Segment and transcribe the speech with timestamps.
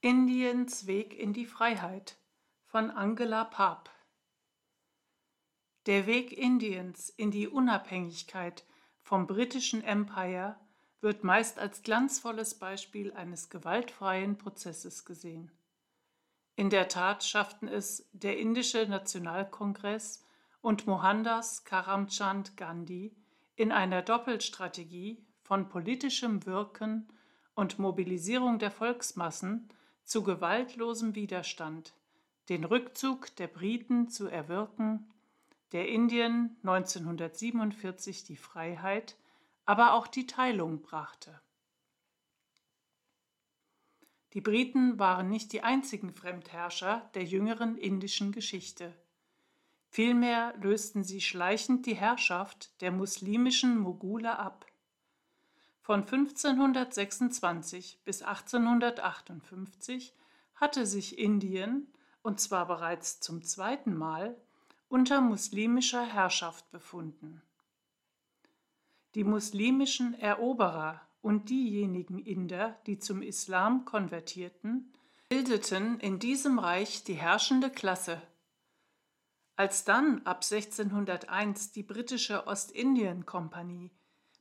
[0.00, 2.18] Indiens Weg in die Freiheit
[2.66, 3.90] von Angela Paap
[5.86, 8.64] Der Weg Indiens in die Unabhängigkeit
[9.00, 10.54] vom britischen Empire
[11.00, 15.50] wird meist als glanzvolles Beispiel eines gewaltfreien Prozesses gesehen.
[16.54, 20.24] In der Tat schafften es der Indische Nationalkongress
[20.60, 23.16] und Mohandas Karamchand Gandhi
[23.56, 27.12] in einer Doppelstrategie von politischem Wirken
[27.56, 29.68] und Mobilisierung der Volksmassen
[30.08, 31.92] zu gewaltlosem Widerstand,
[32.48, 35.12] den Rückzug der Briten zu erwirken,
[35.72, 39.18] der Indien 1947 die Freiheit,
[39.66, 41.38] aber auch die Teilung brachte.
[44.32, 48.94] Die Briten waren nicht die einzigen Fremdherrscher der jüngeren indischen Geschichte.
[49.90, 54.64] Vielmehr lösten sie schleichend die Herrschaft der muslimischen Mogule ab.
[55.88, 60.14] Von 1526 bis 1858
[60.54, 61.90] hatte sich Indien,
[62.20, 64.36] und zwar bereits zum zweiten Mal,
[64.90, 67.40] unter muslimischer Herrschaft befunden.
[69.14, 74.92] Die muslimischen Eroberer und diejenigen Inder, die zum Islam konvertierten,
[75.30, 78.20] bildeten in diesem Reich die herrschende Klasse.
[79.56, 83.90] Als dann ab 1601 die britische Ostindien-Kompanie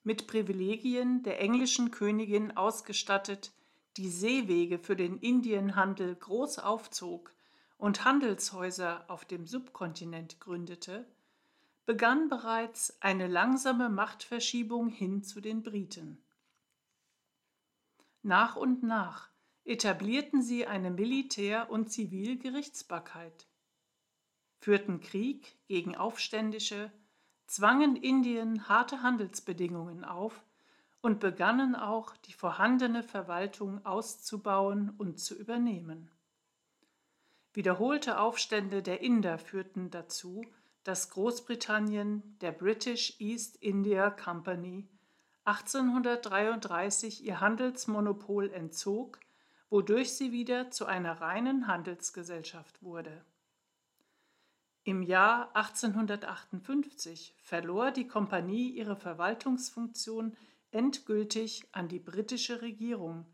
[0.08, 3.52] mit Privilegien der englischen Königin ausgestattet,
[3.97, 7.33] die Seewege für den Indienhandel groß aufzog
[7.77, 11.05] und Handelshäuser auf dem Subkontinent gründete,
[11.86, 16.23] begann bereits eine langsame Machtverschiebung hin zu den Briten.
[18.23, 19.30] Nach und nach
[19.66, 23.45] etablierten sie eine Militär- und Zivilgerichtsbarkeit,
[24.61, 26.94] führten Krieg gegen Aufständische,
[27.47, 30.43] zwangen Indien harte Handelsbedingungen auf
[31.01, 36.11] und begannen auch die vorhandene Verwaltung auszubauen und zu übernehmen.
[37.53, 40.45] Wiederholte Aufstände der Inder führten dazu,
[40.83, 44.87] dass Großbritannien der British East India Company
[45.45, 49.19] 1833 ihr Handelsmonopol entzog,
[49.69, 53.23] wodurch sie wieder zu einer reinen Handelsgesellschaft wurde.
[54.87, 60.37] Im Jahr 1858 verlor die Kompanie ihre Verwaltungsfunktion
[60.71, 63.25] endgültig an die britische Regierung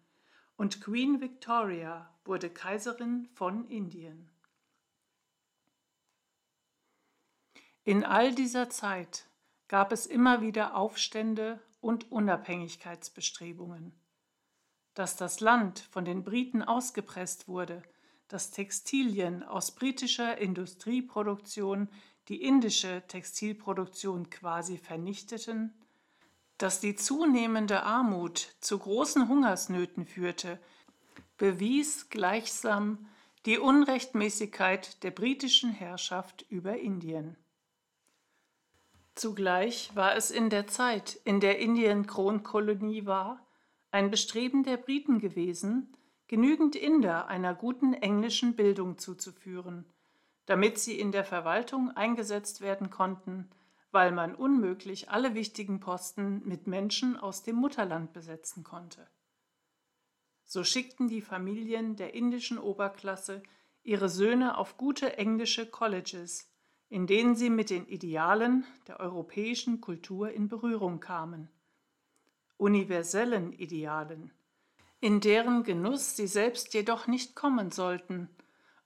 [0.56, 4.32] und Queen Victoria wurde Kaiserin von Indien.
[7.84, 9.28] In all dieser Zeit
[9.68, 13.94] gab es immer wieder Aufstände und Unabhängigkeitsbestrebungen.
[14.96, 17.84] Dass das Land von den Briten ausgepresst wurde,
[18.34, 21.88] dass Textilien aus britischer Industrieproduktion
[22.30, 25.72] die indische Textilproduktion quasi vernichteten,
[26.58, 30.60] dass die zunehmende Armut zu großen Hungersnöten führte,
[31.38, 33.06] bewies gleichsam
[33.46, 37.38] die Unrechtmäßigkeit der britischen Herrschaft über Indien.
[39.14, 43.46] Zugleich war es in der Zeit, in der Indien Kronkolonie war,
[43.92, 45.96] ein Bestreben der Briten gewesen,
[46.34, 49.86] genügend Inder einer guten englischen Bildung zuzuführen,
[50.48, 53.52] damit sie in der Verwaltung eingesetzt werden konnten,
[53.92, 59.08] weil man unmöglich alle wichtigen Posten mit Menschen aus dem Mutterland besetzen konnte.
[60.44, 63.44] So schickten die Familien der indischen Oberklasse
[63.84, 66.52] ihre Söhne auf gute englische Colleges,
[66.90, 71.48] in denen sie mit den Idealen der europäischen Kultur in Berührung kamen,
[72.58, 74.32] universellen Idealen,
[75.04, 78.30] in deren Genuss sie selbst jedoch nicht kommen sollten,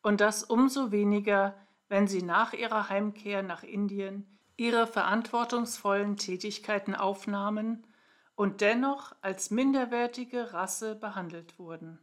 [0.01, 1.53] und das umso weniger,
[1.89, 7.85] wenn sie nach ihrer Heimkehr nach Indien ihre verantwortungsvollen Tätigkeiten aufnahmen
[8.33, 11.99] und dennoch als minderwertige Rasse behandelt wurden.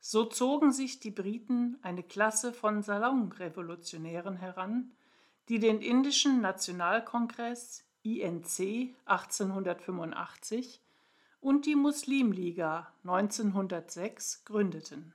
[0.00, 4.92] So zogen sich die Briten eine Klasse von Salonrevolutionären heran,
[5.50, 10.82] die den indischen Nationalkongress INC 1885
[11.40, 15.14] und die Muslimliga 1906 gründeten.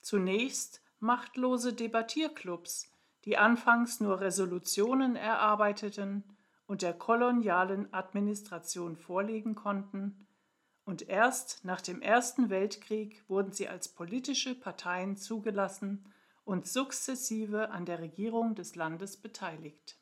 [0.00, 2.92] Zunächst machtlose Debattierclubs,
[3.24, 6.24] die anfangs nur Resolutionen erarbeiteten
[6.66, 10.26] und der kolonialen Administration vorlegen konnten,
[10.84, 16.04] und erst nach dem Ersten Weltkrieg wurden sie als politische Parteien zugelassen
[16.44, 19.98] und sukzessive an der Regierung des Landes beteiligt.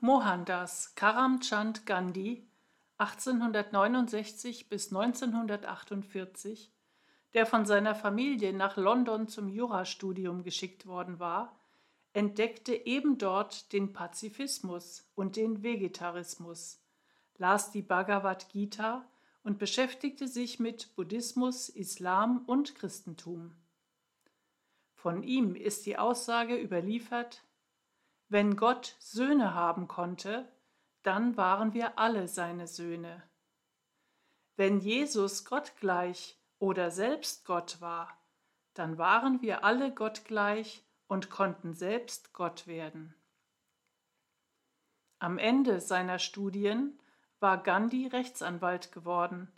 [0.00, 2.48] Mohandas Karamchand Gandhi
[2.98, 6.72] 1869 bis 1948,
[7.34, 11.58] der von seiner Familie nach London zum Jurastudium geschickt worden war,
[12.12, 16.82] entdeckte eben dort den Pazifismus und den Vegetarismus,
[17.36, 19.08] las die Bhagavad Gita
[19.44, 23.54] und beschäftigte sich mit Buddhismus, Islam und Christentum.
[24.94, 27.44] Von ihm ist die Aussage überliefert,
[28.28, 30.48] wenn Gott Söhne haben konnte,
[31.02, 33.22] dann waren wir alle seine Söhne.
[34.56, 38.18] Wenn Jesus Gott gleich oder selbst Gott war,
[38.74, 43.14] dann waren wir alle Gott gleich und konnten selbst Gott werden.
[45.18, 46.98] Am Ende seiner Studien
[47.40, 49.50] war Gandhi Rechtsanwalt geworden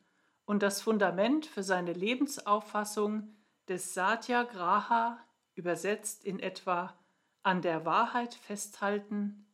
[0.44, 3.34] und das Fundament für seine Lebensauffassung
[3.68, 5.18] des Satyagraha,
[5.54, 6.94] übersetzt in etwa
[7.42, 9.46] an der Wahrheit festhalten,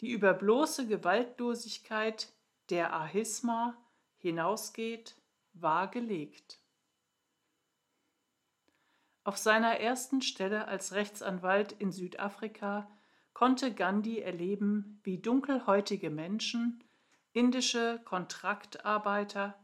[0.00, 2.32] die über bloße Gewaltlosigkeit
[2.70, 3.76] der Ahisma
[4.16, 5.16] hinausgeht,
[5.52, 6.60] war gelegt.
[9.24, 12.90] Auf seiner ersten Stelle als Rechtsanwalt in Südafrika
[13.34, 16.82] konnte Gandhi erleben, wie dunkelhäutige Menschen,
[17.32, 19.58] indische Kontraktarbeiter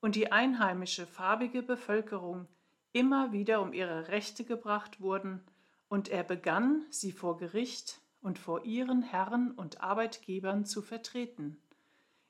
[0.00, 2.46] und die einheimische farbige Bevölkerung
[2.92, 5.44] immer wieder um ihre Rechte gebracht wurden,
[5.88, 11.60] und er begann, sie vor Gericht und vor ihren Herren und Arbeitgebern zu vertreten,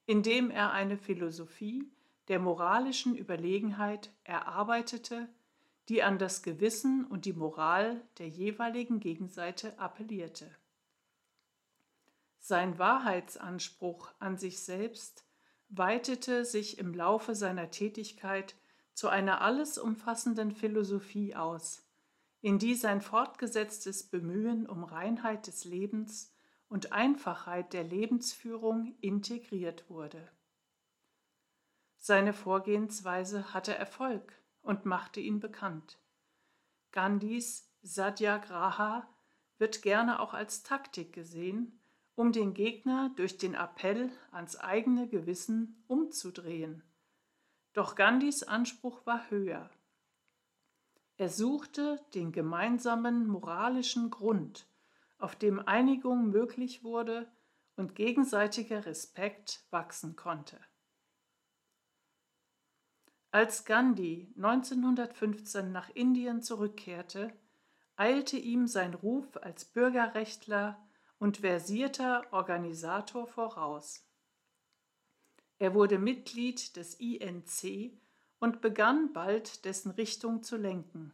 [0.06, 1.90] indem er eine Philosophie
[2.29, 5.29] der moralischen Überlegenheit erarbeitete,
[5.88, 10.55] die an das Gewissen und die Moral der jeweiligen Gegenseite appellierte.
[12.38, 15.25] Sein Wahrheitsanspruch an sich selbst
[15.70, 18.55] weitete sich im Laufe seiner Tätigkeit
[18.94, 21.88] zu einer alles umfassenden Philosophie aus,
[22.40, 26.32] in die sein fortgesetztes Bemühen um Reinheit des Lebens
[26.69, 30.31] und Einfachheit der Lebensführung integriert wurde.
[31.99, 34.32] Seine Vorgehensweise hatte Erfolg
[34.62, 35.99] und machte ihn bekannt.
[36.93, 39.08] Gandhis Satyagraha
[39.58, 41.81] wird gerne auch als Taktik gesehen,
[42.14, 46.82] um den Gegner durch den Appell ans eigene Gewissen umzudrehen.
[47.73, 49.70] Doch Gandhis Anspruch war höher.
[51.19, 54.69] Er suchte den gemeinsamen moralischen Grund,
[55.19, 57.29] auf dem Einigung möglich wurde
[57.75, 60.61] und gegenseitiger Respekt wachsen konnte.
[63.32, 67.37] Als Gandhi 1915 nach Indien zurückkehrte,
[67.97, 70.88] eilte ihm sein Ruf als Bürgerrechtler
[71.19, 74.09] und versierter Organisator voraus.
[75.59, 78.00] Er wurde Mitglied des INC
[78.40, 81.12] und begann bald dessen Richtung zu lenken,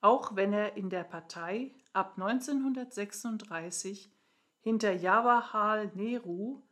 [0.00, 4.10] auch wenn er in der Partei ab 1936
[4.60, 6.62] hinter Jawaharlal Nehru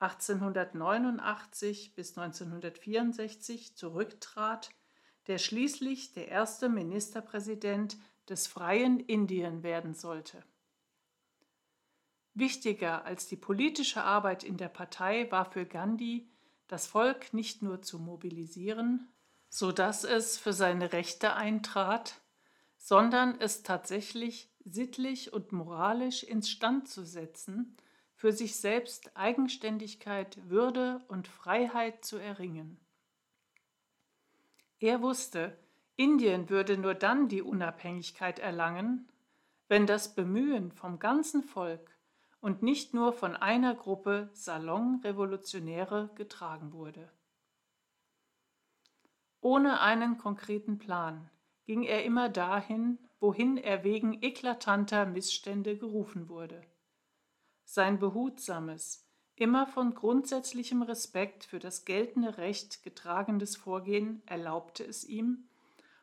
[0.00, 4.70] 1889 bis 1964 zurücktrat,
[5.26, 7.96] der schließlich der erste Ministerpräsident
[8.28, 10.44] des freien Indien werden sollte.
[12.34, 16.30] Wichtiger als die politische Arbeit in der Partei war für Gandhi,
[16.68, 19.08] das Volk nicht nur zu mobilisieren,
[19.48, 22.20] so dass es für seine Rechte eintrat,
[22.76, 27.76] sondern es tatsächlich sittlich und moralisch instand zu setzen,
[28.14, 32.80] für sich selbst Eigenständigkeit, Würde und Freiheit zu erringen.
[34.80, 35.56] Er wusste,
[35.96, 39.08] Indien würde nur dann die Unabhängigkeit erlangen,
[39.68, 41.96] wenn das Bemühen vom ganzen Volk
[42.40, 47.10] und nicht nur von einer Gruppe Salonrevolutionäre getragen wurde.
[49.50, 51.30] Ohne einen konkreten Plan
[51.64, 56.60] ging er immer dahin, wohin er wegen eklatanter Missstände gerufen wurde.
[57.64, 65.48] Sein behutsames, immer von grundsätzlichem Respekt für das geltende Recht getragenes Vorgehen erlaubte es ihm,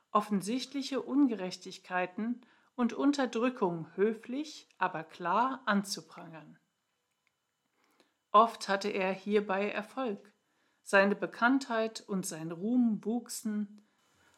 [0.10, 2.42] offensichtliche Ungerechtigkeiten
[2.74, 6.58] und Unterdrückung höflich, aber klar anzuprangern.
[8.32, 10.34] Oft hatte er hierbei Erfolg,
[10.86, 13.82] seine Bekanntheit und sein Ruhm wuchsen,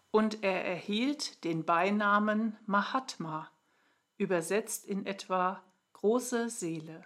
[0.09, 3.51] und er erhielt den Beinamen Mahatma,
[4.17, 5.61] übersetzt in etwa
[5.93, 7.03] große Seele.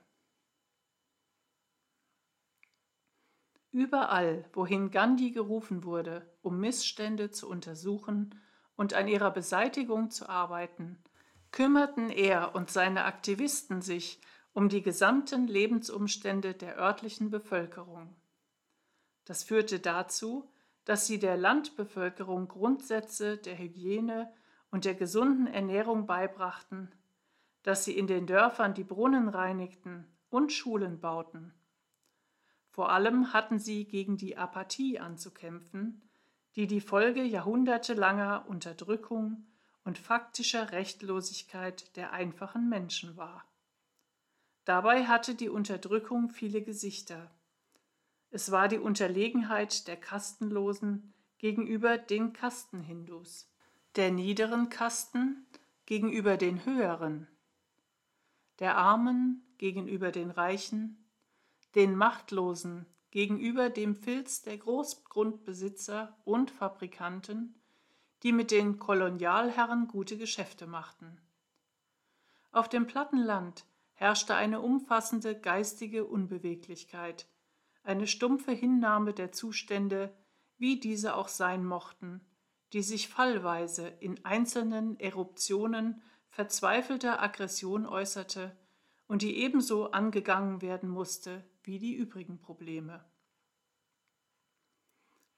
[3.71, 8.39] Überall, wohin Gandhi gerufen wurde, um Missstände zu untersuchen
[8.75, 11.01] und an ihrer Beseitigung zu arbeiten,
[11.51, 14.21] kümmerten er und seine Aktivisten sich
[14.53, 18.20] um die gesamten Lebensumstände der örtlichen Bevölkerung.
[19.25, 20.49] Das führte dazu,
[20.85, 24.33] dass sie der Landbevölkerung Grundsätze der Hygiene
[24.71, 26.93] und der gesunden Ernährung beibrachten,
[27.63, 31.53] dass sie in den Dörfern die Brunnen reinigten und Schulen bauten.
[32.69, 36.09] Vor allem hatten sie gegen die Apathie anzukämpfen,
[36.55, 39.45] die die Folge jahrhundertelanger Unterdrückung
[39.83, 43.45] und faktischer Rechtlosigkeit der einfachen Menschen war.
[44.63, 47.31] Dabei hatte die Unterdrückung viele Gesichter.
[48.33, 53.51] Es war die Unterlegenheit der Kastenlosen gegenüber den Kastenhindus,
[53.97, 55.45] der niederen Kasten
[55.85, 57.27] gegenüber den höheren,
[58.59, 61.05] der Armen gegenüber den Reichen,
[61.75, 67.61] den Machtlosen gegenüber dem Filz der Großgrundbesitzer und Fabrikanten,
[68.23, 71.19] die mit den Kolonialherren gute Geschäfte machten.
[72.53, 77.27] Auf dem platten Land herrschte eine umfassende geistige Unbeweglichkeit,
[77.83, 80.13] eine stumpfe Hinnahme der Zustände,
[80.57, 82.21] wie diese auch sein mochten,
[82.73, 88.55] die sich fallweise in einzelnen Eruptionen verzweifelter Aggression äußerte
[89.07, 93.03] und die ebenso angegangen werden musste wie die übrigen Probleme.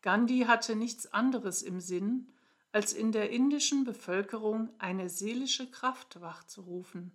[0.01, 2.33] Gandhi hatte nichts anderes im Sinn,
[2.71, 7.11] als in der indischen Bevölkerung eine seelische Kraft wachzurufen,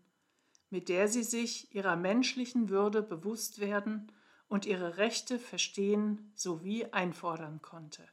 [0.71, 4.11] mit der sie sich ihrer menschlichen Würde bewusst werden
[4.49, 8.09] und ihre Rechte verstehen sowie einfordern konnte.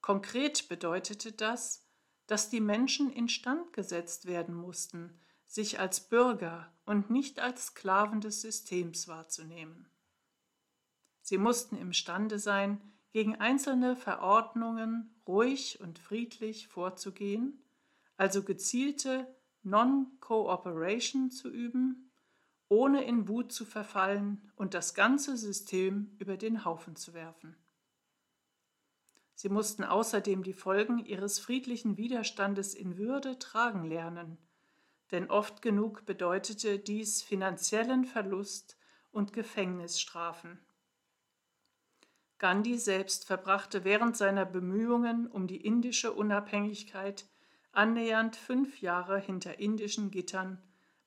[0.00, 1.86] Konkret bedeutete das,
[2.26, 8.40] dass die Menschen instand gesetzt werden mussten, sich als Bürger und nicht als Sklaven des
[8.40, 9.88] Systems wahrzunehmen.
[11.20, 12.80] Sie mussten imstande sein,
[13.12, 17.62] gegen einzelne Verordnungen ruhig und friedlich vorzugehen,
[18.16, 22.03] also gezielte Non-Cooperation zu üben,
[22.68, 27.56] ohne in Wut zu verfallen und das ganze System über den Haufen zu werfen.
[29.34, 34.38] Sie mussten außerdem die Folgen ihres friedlichen Widerstandes in Würde tragen lernen,
[35.10, 38.76] denn oft genug bedeutete dies finanziellen Verlust
[39.10, 40.58] und Gefängnisstrafen.
[42.38, 47.26] Gandhi selbst verbrachte während seiner Bemühungen um die indische Unabhängigkeit
[47.72, 50.62] annähernd fünf Jahre hinter indischen Gittern,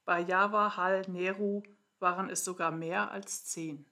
[0.08, 1.64] bei Jawaharlal Nehru
[2.00, 3.86] waren es sogar mehr als zehn.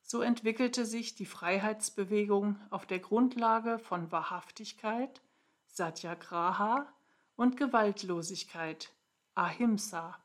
[0.00, 5.20] So entwickelte sich die Freiheitsbewegung auf der Grundlage von Wahrhaftigkeit,
[5.66, 6.90] Satyagraha
[7.36, 8.90] und Gewaltlosigkeit,
[9.34, 10.18] Ahimsa,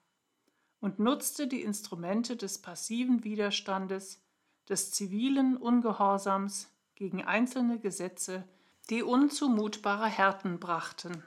[0.79, 4.23] und nutzte die Instrumente des passiven Widerstandes,
[4.69, 8.47] des zivilen Ungehorsams gegen einzelne Gesetze,
[8.89, 11.25] die unzumutbare Härten brachten,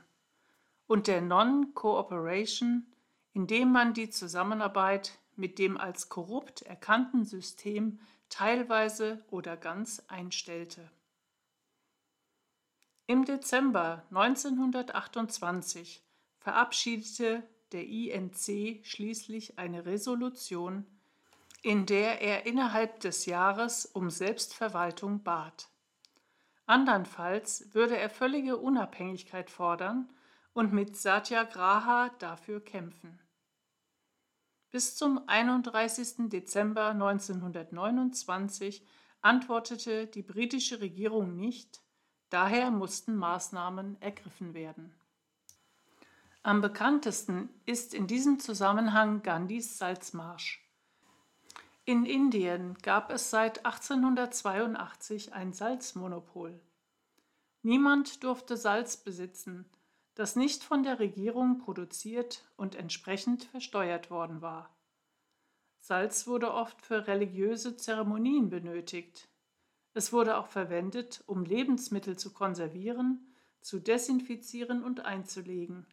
[0.90, 2.84] und der Non-Cooperation,
[3.32, 10.90] indem man die Zusammenarbeit mit dem als korrupt erkannten System teilweise oder ganz einstellte.
[13.06, 16.02] Im Dezember 1928
[16.40, 20.84] verabschiedete der INC schließlich eine Resolution,
[21.62, 25.68] in der er innerhalb des Jahres um Selbstverwaltung bat.
[26.66, 30.08] Andernfalls würde er völlige Unabhängigkeit fordern
[30.52, 33.20] und mit Satyagraha dafür kämpfen.
[34.70, 36.28] Bis zum 31.
[36.30, 38.84] Dezember 1929
[39.20, 41.82] antwortete die britische Regierung nicht,
[42.30, 44.94] Daher mussten Maßnahmen ergriffen werden.
[46.44, 50.64] Am bekanntesten ist in diesem Zusammenhang Gandhis Salzmarsch.
[51.84, 56.60] In Indien gab es seit 1882 ein Salzmonopol.
[57.62, 59.68] Niemand durfte Salz besitzen,
[60.20, 64.76] das nicht von der Regierung produziert und entsprechend versteuert worden war.
[65.78, 69.30] Salz wurde oft für religiöse Zeremonien benötigt,
[69.94, 75.86] es wurde auch verwendet, um Lebensmittel zu konservieren, zu desinfizieren und einzulegen.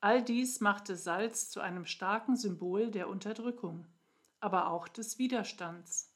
[0.00, 3.86] All dies machte Salz zu einem starken Symbol der Unterdrückung,
[4.40, 6.14] aber auch des Widerstands.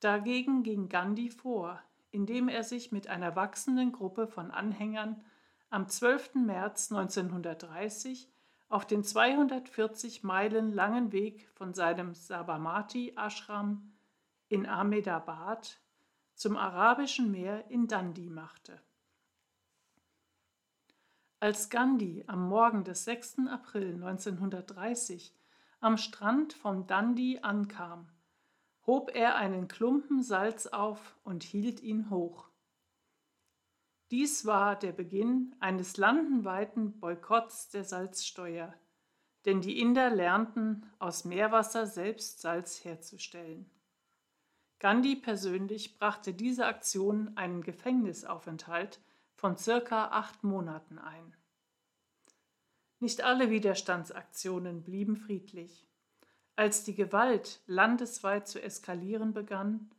[0.00, 5.24] Dagegen ging Gandhi vor, indem er sich mit einer wachsenden Gruppe von Anhängern
[5.70, 6.34] am 12.
[6.34, 8.30] März 1930
[8.68, 13.92] auf den 240 Meilen langen Weg von seinem Sabarmati Ashram
[14.48, 15.78] in Ahmedabad
[16.34, 18.80] zum Arabischen Meer in Dundee machte.
[21.40, 23.46] Als Gandhi am Morgen des 6.
[23.48, 25.34] April 1930
[25.80, 28.08] am Strand von Dundee ankam,
[28.86, 32.47] hob er einen Klumpen Salz auf und hielt ihn hoch.
[34.10, 38.72] Dies war der Beginn eines landenweiten Boykotts der Salzsteuer,
[39.44, 43.70] denn die Inder lernten, aus Meerwasser selbst Salz herzustellen.
[44.78, 49.00] Gandhi persönlich brachte diese Aktion einen Gefängnisaufenthalt
[49.34, 51.34] von circa acht Monaten ein.
[53.00, 55.86] Nicht alle Widerstandsaktionen blieben friedlich.
[56.56, 59.90] Als die Gewalt landesweit zu eskalieren begann,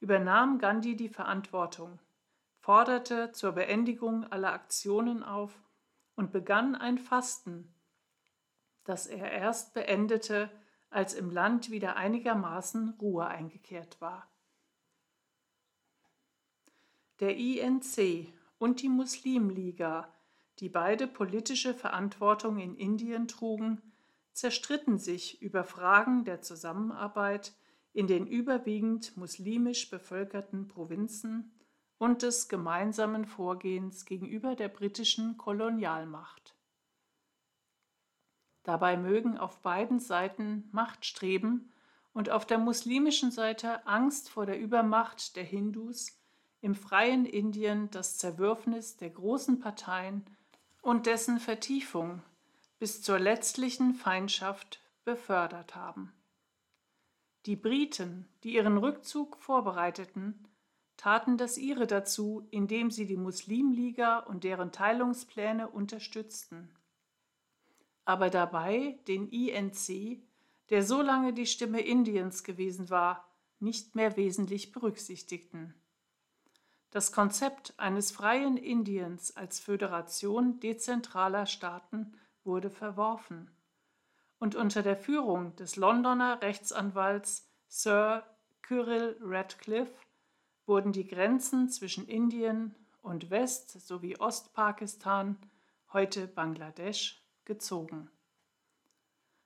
[0.00, 1.98] übernahm Gandhi die Verantwortung,
[2.68, 5.58] forderte zur Beendigung aller Aktionen auf
[6.16, 7.74] und begann ein Fasten,
[8.84, 10.50] das er erst beendete,
[10.90, 14.30] als im Land wieder einigermaßen Ruhe eingekehrt war.
[17.20, 20.12] Der INC und die Muslimliga,
[20.58, 23.80] die beide politische Verantwortung in Indien trugen,
[24.34, 27.54] zerstritten sich über Fragen der Zusammenarbeit
[27.94, 31.54] in den überwiegend muslimisch bevölkerten Provinzen
[31.98, 36.54] und des gemeinsamen Vorgehens gegenüber der britischen Kolonialmacht.
[38.62, 41.72] Dabei mögen auf beiden Seiten Machtstreben
[42.12, 46.20] und auf der muslimischen Seite Angst vor der Übermacht der Hindus
[46.60, 50.24] im freien Indien das Zerwürfnis der großen Parteien
[50.82, 52.22] und dessen Vertiefung
[52.78, 56.12] bis zur letztlichen Feindschaft befördert haben.
[57.46, 60.46] Die Briten, die ihren Rückzug vorbereiteten,
[60.98, 66.68] taten das ihre dazu, indem sie die Muslimliga und deren Teilungspläne unterstützten.
[68.04, 70.22] Aber dabei den INC,
[70.68, 73.26] der so lange die Stimme Indiens gewesen war,
[73.60, 75.74] nicht mehr wesentlich berücksichtigten.
[76.90, 82.12] Das Konzept eines freien Indiens als Föderation dezentraler Staaten
[82.44, 83.50] wurde verworfen
[84.38, 88.24] und unter der Führung des Londoner Rechtsanwalts Sir
[88.66, 90.07] Cyril Radcliffe
[90.68, 95.38] wurden die Grenzen zwischen Indien und West- sowie Ostpakistan,
[95.92, 98.10] heute Bangladesch, gezogen.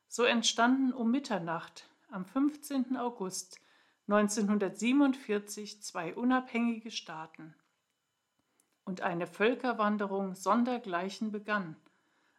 [0.08, 2.96] So entstanden um Mitternacht am 15.
[2.96, 3.60] August
[4.08, 7.54] 1947 zwei unabhängige Staaten.
[8.84, 11.76] Und eine Völkerwanderung sondergleichen begann,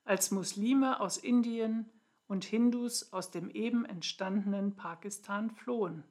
[0.03, 1.89] als Muslime aus Indien
[2.27, 6.03] und Hindus aus dem eben entstandenen Pakistan flohen.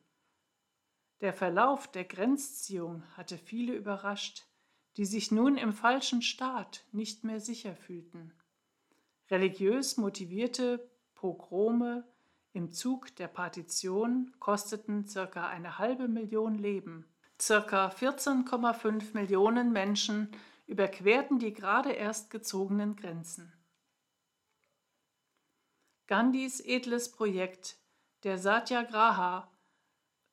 [1.22, 4.44] Der Verlauf der Grenzziehung hatte viele überrascht,
[4.96, 8.34] die sich nun im falschen Staat nicht mehr sicher fühlten.
[9.30, 12.04] Religiös motivierte Pogrome
[12.52, 17.06] im Zug der Partition kosteten circa eine halbe Million Leben.
[17.40, 20.28] Circa 14,5 Millionen Menschen
[20.66, 23.52] überquerten die gerade erst gezogenen Grenzen.
[26.08, 27.76] Gandhis edles Projekt,
[28.24, 29.51] der Satyagraha,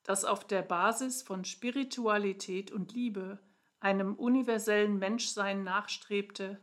[0.10, 3.38] das auf der Basis von Spiritualität und Liebe
[3.80, 6.60] einem universellen Menschsein nachstrebte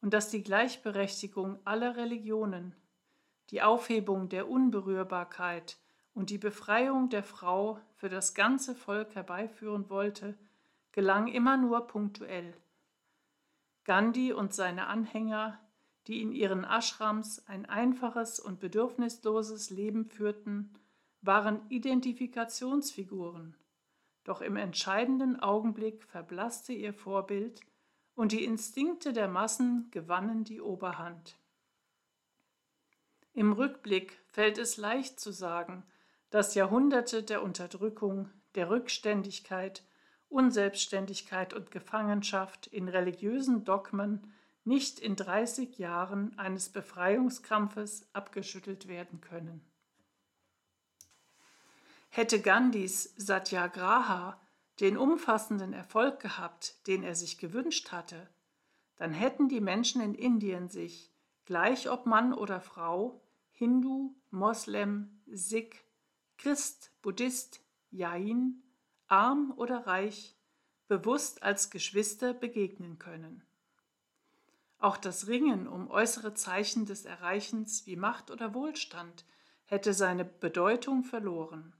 [0.00, 2.74] und das die Gleichberechtigung aller Religionen
[3.50, 5.76] die Aufhebung der Unberührbarkeit
[6.14, 10.34] und die Befreiung der Frau für das ganze Volk herbeiführen wollte,
[10.92, 12.54] gelang immer nur punktuell.
[13.84, 15.60] Gandhi und seine Anhänger,
[16.06, 20.72] die in ihren Ashrams ein einfaches und bedürfnisloses Leben führten,
[21.22, 23.56] waren Identifikationsfiguren,
[24.24, 27.60] doch im entscheidenden Augenblick verblasste ihr Vorbild
[28.14, 31.36] und die Instinkte der Massen gewannen die Oberhand.
[33.32, 35.84] Im Rückblick fällt es leicht zu sagen,
[36.30, 39.84] dass Jahrhunderte der Unterdrückung, der Rückständigkeit,
[40.28, 44.32] Unselbstständigkeit und Gefangenschaft in religiösen Dogmen
[44.64, 49.60] nicht in 30 Jahren eines Befreiungskampfes abgeschüttelt werden können.
[52.16, 54.40] Hätte Gandhis Satyagraha
[54.80, 58.30] den umfassenden Erfolg gehabt, den er sich gewünscht hatte,
[58.96, 61.12] dann hätten die Menschen in Indien sich,
[61.44, 65.84] gleich ob Mann oder Frau, Hindu, Moslem, Sikh,
[66.38, 68.62] Christ, Buddhist, Jain,
[69.08, 70.38] arm oder reich,
[70.88, 73.44] bewusst als Geschwister begegnen können.
[74.78, 79.26] Auch das Ringen um äußere Zeichen des Erreichens wie Macht oder Wohlstand
[79.66, 81.75] hätte seine Bedeutung verloren.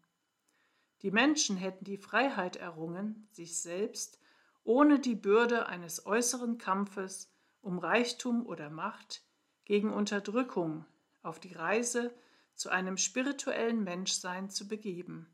[1.03, 4.19] Die Menschen hätten die Freiheit errungen, sich selbst
[4.65, 9.23] ohne die Bürde eines äußeren Kampfes um Reichtum oder Macht
[9.65, 10.85] gegen Unterdrückung,
[11.23, 12.15] auf die Reise
[12.55, 15.29] zu einem spirituellen Menschsein zu begeben.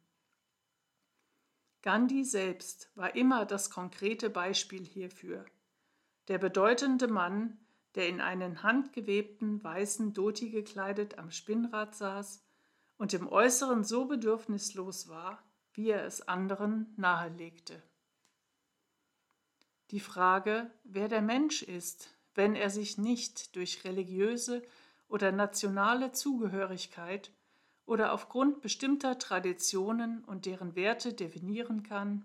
[1.82, 5.44] Gandhi selbst war immer das konkrete Beispiel hierfür.
[6.28, 7.58] Der bedeutende Mann,
[7.94, 12.44] der in einen handgewebten weißen Dhoti gekleidet am Spinnrad saß
[12.96, 15.42] und im Äußeren so bedürfnislos war,
[15.74, 17.82] wie er es anderen nahelegte.
[19.90, 24.62] Die Frage, wer der Mensch ist, wenn er sich nicht durch religiöse
[25.08, 27.30] oder nationale Zugehörigkeit
[27.84, 32.24] oder aufgrund bestimmter Traditionen und deren Werte definieren kann,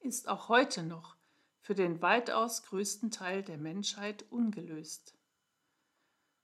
[0.00, 1.16] ist auch heute noch
[1.60, 5.14] für den weitaus größten Teil der Menschheit ungelöst.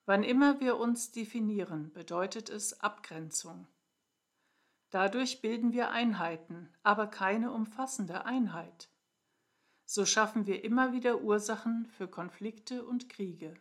[0.07, 3.67] Wann immer wir uns definieren, bedeutet es Abgrenzung.
[4.91, 8.91] Dadurch bilden wir Einheiten, aber keine umfassende Einheit.
[9.87, 13.55] So schaffen wir immer wieder Ursachen für Konflikte und Kriege.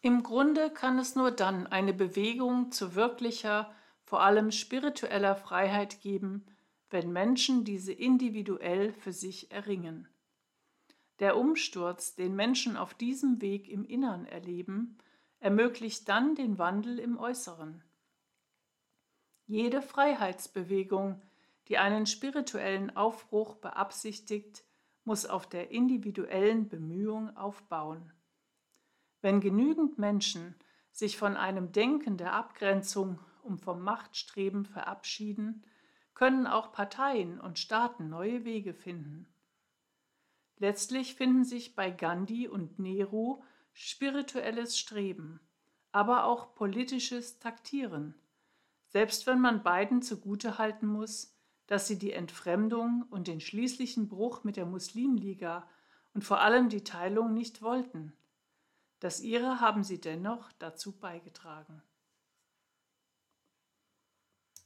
[0.00, 3.74] Im Grunde kann es nur dann eine Bewegung zu wirklicher,
[4.04, 6.46] vor allem spiritueller Freiheit geben,
[6.90, 10.08] wenn Menschen diese individuell für sich erringen.
[11.18, 14.98] Der Umsturz, den Menschen auf diesem Weg im Innern erleben,
[15.40, 17.82] ermöglicht dann den Wandel im Äußeren.
[19.46, 21.22] Jede Freiheitsbewegung,
[21.68, 24.64] die einen spirituellen Aufbruch beabsichtigt,
[25.04, 28.12] muss auf der individuellen Bemühung aufbauen.
[29.22, 30.56] Wenn genügend Menschen
[30.90, 35.64] sich von einem Denken der Abgrenzung und vom Machtstreben verabschieden,
[36.14, 39.28] können auch Parteien und Staaten neue Wege finden.
[40.58, 43.42] Letztlich finden sich bei Gandhi und Nehru
[43.74, 45.38] spirituelles Streben,
[45.92, 48.14] aber auch politisches Taktieren,
[48.88, 51.34] selbst wenn man beiden zugute halten muss,
[51.66, 55.68] dass sie die Entfremdung und den schließlichen Bruch mit der Muslimliga
[56.14, 58.12] und vor allem die Teilung nicht wollten.
[59.00, 61.82] Das ihre haben sie dennoch dazu beigetragen.